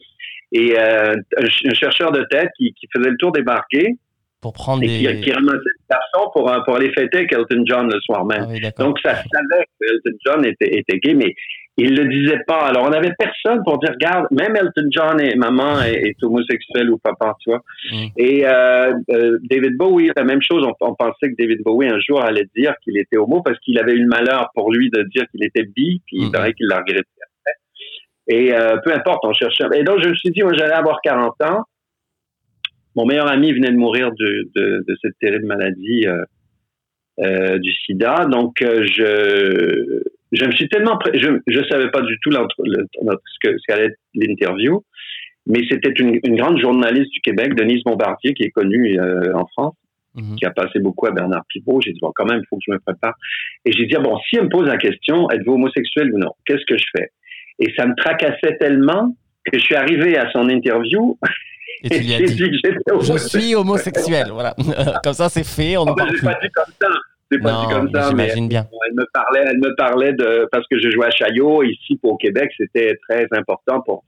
[0.53, 3.95] et euh, un chercheur de tête qui, qui, faisait le tour des barquets.
[4.41, 5.17] Pour prendre et des...
[5.17, 8.25] qui, qui ramassait des garçons pour, euh, pour aller fêter avec Elton John le soir
[8.25, 8.47] même.
[8.49, 11.35] Ah Donc, ça savait que Elton John était, était gay, mais
[11.79, 12.61] il le disait pas.
[12.61, 16.99] Alors, on n'avait personne pour dire, regarde, même Elton John et maman est, homosexuel ou
[16.99, 17.63] papa, tu vois.
[17.91, 18.07] Mm.
[18.17, 20.65] Et euh, euh, David Bowie, la même chose.
[20.65, 23.79] On, on, pensait que David Bowie un jour allait dire qu'il était homo parce qu'il
[23.79, 26.33] avait eu le malheur pour lui de dire qu'il était bi, puis il mm-hmm.
[26.33, 27.09] paraît qu'il l'a regretté
[28.29, 29.65] et euh, peu importe, on cherchait.
[29.75, 31.63] Et donc, je me suis dit, moi, j'allais avoir 40 ans.
[32.95, 36.25] Mon meilleur ami venait de mourir de, de, de cette terrible maladie euh,
[37.21, 38.27] euh, du sida.
[38.27, 40.99] Donc, euh, je, je me suis tellement...
[41.15, 44.83] Je ne savais pas du tout le, ce que ce qu'allait être l'interview,
[45.47, 49.47] mais c'était une, une, grande journaliste du Québec, Denise Bombardier, qui est connue euh, en
[49.47, 49.77] France,
[50.15, 50.37] mhm.
[50.37, 51.81] qui a passé beaucoup à Bernard Pivot.
[51.81, 53.15] J'ai dit, bon, quand même, il faut que je me prépare.
[53.65, 56.33] Et j'ai dit, ah, bon, si elle me pose la question, êtes-vous homosexuel ou non?
[56.45, 57.11] Qu'est-ce que je fais?
[57.59, 59.15] Et ça me tracassait tellement
[59.45, 61.19] que je suis arrivé à son interview.
[61.83, 62.61] Et tu lui as dit,
[63.01, 64.55] je suis homosexuel, voilà.
[65.05, 66.23] comme ça, c'est fait, on ne parle plus.
[66.23, 66.89] pas dit comme ça.
[67.31, 68.67] C'est pas dit comme ça, mais bien.
[68.89, 72.19] elle me parlait, elle me parlait de parce que je jouais à Chaillot ici pour
[72.19, 74.05] Québec, c'était très important pour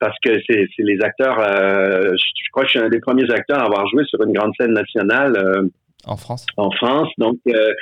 [0.00, 1.38] parce que c'est les acteurs.
[1.40, 4.32] Euh, je, crois que je suis un des premiers acteurs à avoir joué sur une
[4.32, 5.36] grande scène nationale.
[5.36, 5.62] Euh,
[6.06, 6.46] en France?
[6.56, 7.72] En France, donc euh,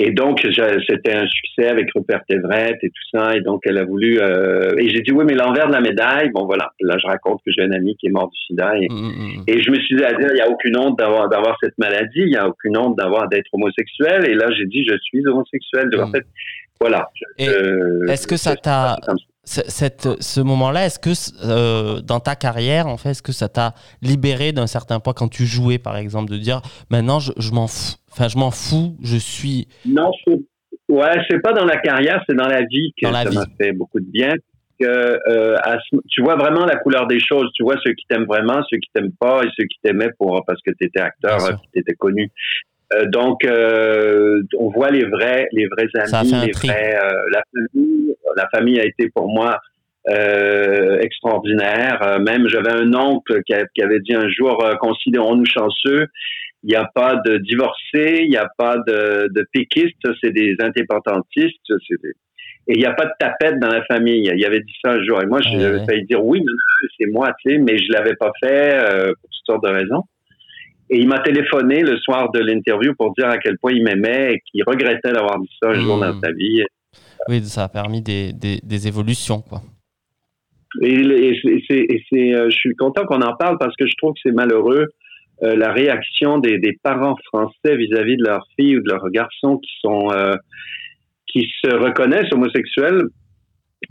[0.00, 0.40] et donc,
[0.88, 3.34] c'était un succès avec Rupert Everett et tout ça.
[3.34, 4.20] Et donc, elle a voulu...
[4.20, 6.70] Euh, et j'ai dit, oui, mais l'envers de la médaille, bon, voilà.
[6.80, 8.76] Là, je raconte que j'ai un ami qui est mort du sida.
[8.76, 9.44] Et, mm, mm, mm.
[9.48, 11.76] et je me suis dit à dire, il n'y a aucune honte d'avoir, d'avoir cette
[11.78, 12.20] maladie.
[12.20, 14.28] Il n'y a aucune honte d'avoir, d'être homosexuel.
[14.28, 15.88] Et là, j'ai dit, je suis homosexuel.
[16.00, 16.24] En fait,
[16.78, 17.08] voilà.
[17.38, 18.98] est-ce que ça t'a
[19.48, 21.10] cette, ce moment-là, est-ce que
[21.44, 25.28] euh, dans ta carrière, en fait, est-ce que ça t'a libéré d'un certain point quand
[25.28, 28.96] tu jouais, par exemple, de dire maintenant je, je m'en fous, enfin je m'en fous,
[29.02, 29.68] je suis.
[29.86, 30.10] Non,
[30.88, 34.00] ouais, c'est pas dans la carrière, c'est dans la vie que ça m'a fait beaucoup
[34.00, 34.34] de bien.
[34.80, 35.56] Que, euh,
[36.08, 37.50] tu vois vraiment la couleur des choses.
[37.54, 40.44] Tu vois ceux qui t'aiment vraiment, ceux qui t'aiment pas et ceux qui t'aimaient pour
[40.46, 41.38] parce que tu étais acteur,
[41.72, 42.30] tu étais connu.
[42.94, 48.14] Euh, donc, euh, on voit les vrais, les vrais amis, les vrais, euh, la famille.
[48.36, 49.58] La famille a été pour moi
[51.00, 52.18] extraordinaire.
[52.20, 56.06] même, j'avais un oncle qui, avait dit un jour considérons-nous chanceux.
[56.62, 60.56] Il n'y a pas de divorcés, il n'y a pas de, de péquistes, c'est des
[60.60, 61.72] indépendantistes.
[62.68, 64.30] Et il n'y a pas de tapette dans la famille.
[64.32, 65.20] Il y avait dit ça un jour.
[65.20, 66.42] Et moi, j'avais failli dire oui,
[66.98, 68.78] c'est moi, tu sais, mais je l'avais pas fait
[69.20, 70.04] pour toutes sortes de raisons.
[70.90, 74.34] Et il m'a téléphoné le soir de l'interview pour dire à quel point il m'aimait
[74.34, 76.20] et qu'il regrettait d'avoir dit ça un jour dans hmm.
[76.22, 76.62] sa vie.
[77.28, 79.60] Oui, ça a permis des, des, évolutions, quoi.
[80.82, 81.36] Et,
[81.68, 84.86] c'est, euh, je suis content qu'on en parle parce que je trouve que c'est malheureux
[85.40, 90.08] la réaction des, parents français vis-à-vis de leurs filles ou de leurs garçons qui sont
[91.28, 93.02] qui se reconnaissent homosexuels.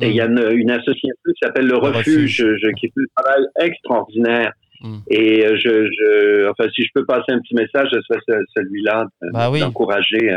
[0.02, 2.44] Et il y a une, association qui s'appelle le, Refuge,
[2.78, 4.52] qui fait un travail extraordinaire.
[4.82, 4.98] Hmm.
[5.10, 9.50] Et je, je, enfin, si je peux passer un petit message, ce serait celui-là, bah
[9.60, 10.36] d'encourager.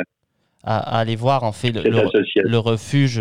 [0.63, 3.21] À, aller voir, en fait, le, le, refuge.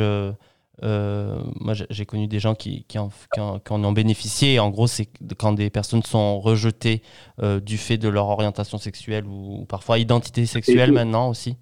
[0.83, 4.59] Euh, moi, j'ai connu des gens qui, qui, en, qui, en, ont bénéficié.
[4.59, 7.01] En gros, c'est quand des personnes sont rejetées
[7.41, 11.55] euh, du fait de leur orientation sexuelle ou, parfois identité sexuelle maintenant aussi.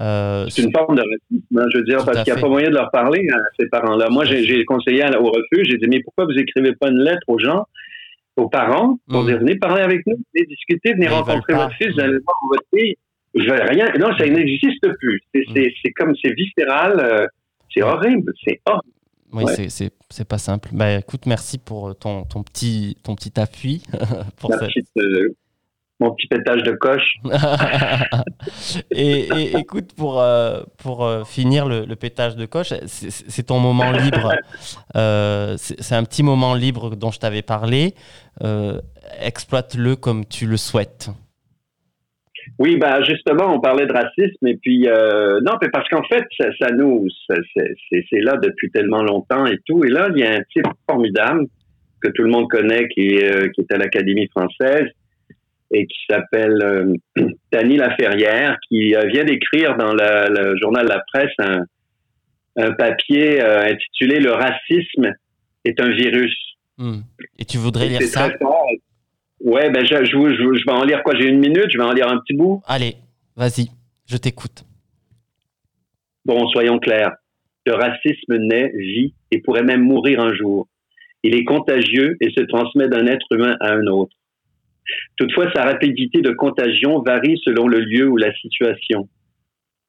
[0.00, 2.48] Euh, c'est une forme de racisme, hein, je veux dire, parce qu'il n'y a pas
[2.48, 4.08] moyen de leur parler à ces parents-là.
[4.10, 7.38] Moi, j'ai conseillé au refuge, j'ai dit, mais pourquoi vous écrivez pas une lettre aux
[7.38, 7.66] gens,
[8.38, 9.26] aux parents, pour mm.
[9.26, 12.64] dire, venez parler avec nous, venez discuter, venez rencontrer votre fils, vous allez voir votre
[12.74, 12.96] fille.
[13.34, 13.92] Je veux rien.
[13.98, 15.22] Non, ça n'existe plus.
[15.34, 15.92] C'est mm.
[15.96, 17.28] comme, c'est viscéral.
[17.72, 18.94] C'est horrible, c'est horrible.
[19.32, 20.70] Oui, c'est pas simple.
[20.72, 23.82] Bah, écoute, merci pour ton, ton, petit, ton petit appui.
[24.40, 25.28] pour euh,
[26.00, 27.16] mon petit pétage de coche.
[28.90, 33.90] et, écoute, pour, euh, pour euh, finir le, le, pétage de coche, c'est ton moment
[33.90, 34.34] libre.
[35.58, 37.94] c'est un petit moment libre dont je t'avais parlé.
[39.20, 41.10] Exploite-le comme tu le souhaites.
[42.58, 46.48] Oui, ben justement, on parlait de racisme et puis euh, non, parce qu'en fait, ça,
[46.60, 49.84] ça nous, c'est là depuis tellement longtemps et tout.
[49.84, 51.46] Et là, il y a un type formidable
[52.00, 54.88] que tout le monde connaît qui, euh, qui est à l'Académie française
[55.70, 56.94] et qui s'appelle euh,
[57.52, 61.64] Dany Laferrière, qui euh, vient d'écrire dans le journal La Presse un,
[62.56, 65.14] un papier intitulé Le racisme
[65.64, 66.36] est un virus.
[66.78, 67.00] Hmm.
[67.38, 68.30] Et tu voudrais lire ça?
[69.40, 71.14] Ouais, ben je, je, je, vais en lire quoi?
[71.16, 72.60] J'ai une minute, je vais en lire un petit bout.
[72.66, 72.96] Allez,
[73.36, 73.68] vas-y,
[74.06, 74.64] je t'écoute.
[76.24, 77.12] Bon, soyons clairs.
[77.64, 80.68] Le racisme naît, vit et pourrait même mourir un jour.
[81.22, 84.14] Il est contagieux et se transmet d'un être humain à un autre.
[85.16, 89.08] Toutefois, sa rapidité de contagion varie selon le lieu ou la situation.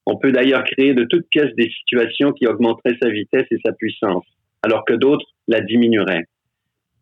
[0.06, 3.72] On peut d'ailleurs créer de toutes pièces des situations qui augmenteraient sa vitesse et sa
[3.72, 4.24] puissance,
[4.62, 6.24] alors que d'autres la diminueraient.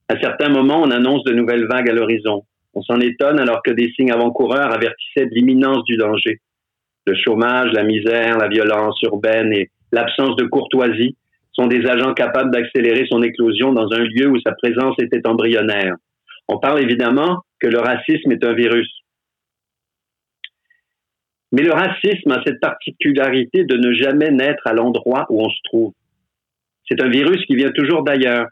[0.09, 2.43] À certains moments, on annonce de nouvelles vagues à l'horizon.
[2.75, 6.41] On s'en étonne alors que des signes avant-coureurs avertissaient de l'imminence du danger.
[7.07, 11.17] Le chômage, la misère, la violence urbaine et l'absence de courtoisie
[11.53, 15.95] sont des agents capables d'accélérer son éclosion dans un lieu où sa présence était embryonnaire.
[16.49, 18.89] On parle évidemment que le racisme est un virus.
[21.53, 25.61] Mais le racisme a cette particularité de ne jamais naître à l'endroit où on se
[25.65, 25.93] trouve.
[26.89, 28.49] C'est un virus qui vient toujours d'ailleurs,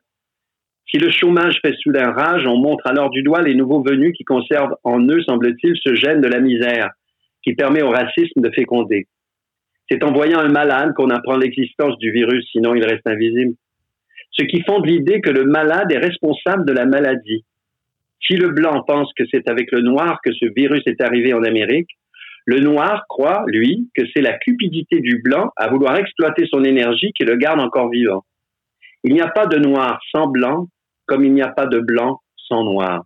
[0.90, 4.24] si le chômage fait soudain rage, on montre alors du doigt les nouveaux venus qui
[4.24, 6.90] conservent en eux, semble-t-il, ce gène de la misère
[7.42, 9.06] qui permet au racisme de féconder.
[9.90, 13.54] C'est en voyant un malade qu'on apprend l'existence du virus, sinon il reste invisible.
[14.32, 17.44] Ce qui fonde l'idée que le malade est responsable de la maladie.
[18.20, 21.42] Si le blanc pense que c'est avec le noir que ce virus est arrivé en
[21.42, 21.90] Amérique,
[22.44, 27.12] le noir croit, lui, que c'est la cupidité du blanc à vouloir exploiter son énergie
[27.12, 28.24] qui le garde encore vivant.
[29.04, 30.68] Il n'y a pas de noir sans blanc,
[31.06, 33.04] comme il n'y a pas de blanc sans noir.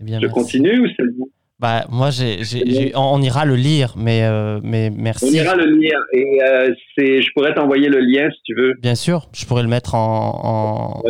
[0.00, 1.28] Eh bien, Je continue ou c'est bon
[1.60, 2.10] bah, moi,
[2.96, 5.26] on ira le lire, mais, euh, mais merci.
[5.30, 8.74] On ira le lire et euh, je pourrais t'envoyer le lien si tu veux.
[8.82, 11.00] Bien sûr, je pourrais le mettre en,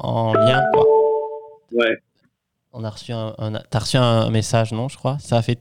[0.00, 0.60] en, lien.
[1.72, 1.98] Ouais.
[2.72, 5.18] On a reçu un, as reçu un message, non, je crois?
[5.18, 5.58] Ça a fait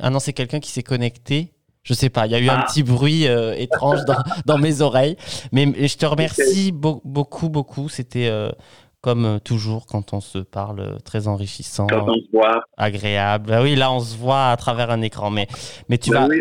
[0.00, 1.52] Ah non, c'est quelqu'un qui s'est connecté.
[1.82, 2.64] Je sais pas, il y a eu un ah.
[2.66, 4.00] petit bruit euh, étrange
[4.46, 5.16] dans, mes oreilles.
[5.50, 7.88] Mais, je te remercie beaucoup, beaucoup.
[7.88, 8.52] C'était euh,
[9.00, 12.62] comme euh, toujours quand on se parle très enrichissant, quand on se voit.
[12.76, 13.50] agréable.
[13.50, 15.48] Bah oui, là on se voit à travers un écran, mais
[15.88, 16.34] mais tu bah vas,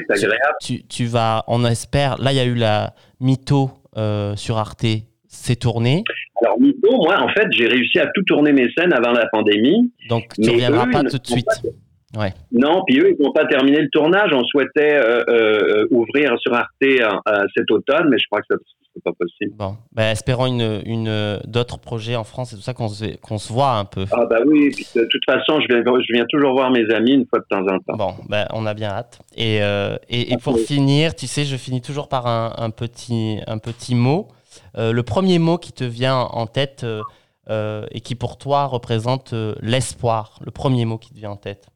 [0.62, 2.22] tu, tu, vas, on espère.
[2.22, 3.72] Là il y a eu la mytho
[4.36, 4.86] sur Arte,
[5.32, 6.04] c'est tourné.
[6.44, 9.92] Alors mytho, moi en fait j'ai réussi à tout tourner mes scènes avant la pandémie.
[10.10, 11.48] Donc tu ne reviendras pas tout de suite.
[12.18, 12.34] Ouais.
[12.52, 14.32] Non, puis eux, ils n'ont pas terminé le tournage.
[14.34, 16.70] On souhaitait euh, euh, ouvrir sur Arte
[17.56, 18.58] cet automne, mais je crois que
[18.94, 19.56] c'est pas possible.
[19.56, 22.50] Bon, ben, espérons une, une d'autres projets en France.
[22.50, 24.04] C'est tout ça qu'on se, qu'on se voit un peu.
[24.12, 27.26] Ah bah oui, de toute façon, je viens, je viens toujours voir mes amis une
[27.26, 27.96] fois de temps en temps.
[27.96, 29.22] Bon, ben, on a bien hâte.
[29.38, 33.58] Et, euh, et, pour finir, tu sais, je finis toujours par un, un petit, un
[33.58, 34.28] petit mot.
[34.76, 36.86] Le premier mot qui te vient en tête
[37.50, 40.40] et qui pour toi représente l'espoir.
[40.46, 41.68] Le premier mot qui te vient en tête?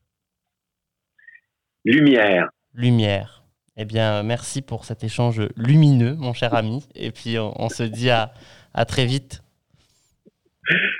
[1.85, 2.49] Lumière.
[2.73, 3.43] Lumière.
[3.77, 6.87] Eh bien, merci pour cet échange lumineux, mon cher ami.
[6.95, 8.31] Et puis, on, se dit à,
[8.73, 9.43] à, très vite.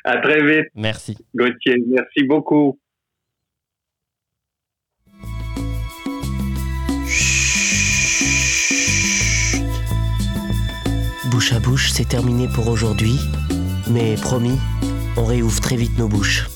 [0.03, 0.67] À très vite.
[0.75, 1.17] Merci.
[1.33, 2.79] Gauthier, merci beaucoup.
[11.35, 13.19] Bouche à bouche, c'est terminé pour aujourd'hui.
[13.89, 14.57] Mais promis,
[15.17, 16.47] on réouvre très vite nos bouches.